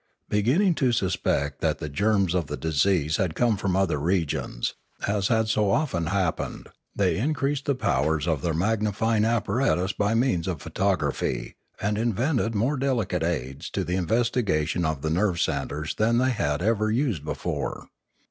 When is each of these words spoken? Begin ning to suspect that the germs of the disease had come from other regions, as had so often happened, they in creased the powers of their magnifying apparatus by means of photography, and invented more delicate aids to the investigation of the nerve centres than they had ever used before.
Begin 0.29 0.57
ning 0.63 0.73
to 0.81 0.91
suspect 0.91 1.61
that 1.61 1.77
the 1.77 1.87
germs 1.87 2.33
of 2.33 2.47
the 2.47 2.57
disease 2.57 3.17
had 3.17 3.35
come 3.35 3.55
from 3.55 3.75
other 3.75 3.99
regions, 3.99 4.73
as 5.07 5.27
had 5.27 5.47
so 5.47 5.69
often 5.69 6.07
happened, 6.07 6.69
they 6.95 7.17
in 7.19 7.35
creased 7.35 7.65
the 7.65 7.75
powers 7.75 8.27
of 8.27 8.41
their 8.41 8.55
magnifying 8.55 9.23
apparatus 9.23 9.93
by 9.93 10.15
means 10.15 10.47
of 10.47 10.59
photography, 10.59 11.53
and 11.79 11.99
invented 11.99 12.55
more 12.55 12.77
delicate 12.77 13.21
aids 13.21 13.69
to 13.69 13.83
the 13.83 13.95
investigation 13.95 14.85
of 14.85 15.03
the 15.03 15.11
nerve 15.11 15.39
centres 15.39 15.93
than 15.93 16.17
they 16.17 16.31
had 16.31 16.63
ever 16.63 16.89
used 16.89 17.23
before. 17.23 17.85